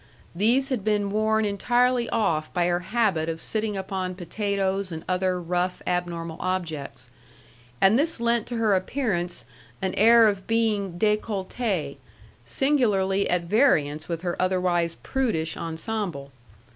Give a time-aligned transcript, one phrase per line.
[0.33, 5.39] These had been worn entirely off by her habit of sitting upon potatoes and other
[5.39, 7.11] rough abnormal objects.
[7.79, 9.45] And this lent to her appearance
[9.79, 11.99] an air of being decollete,
[12.45, 16.31] singularly at variance with her otherwise prudish ensemble.